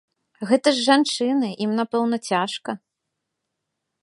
[0.51, 2.71] Гэта ж жанчыны, ім напэўна цяжка.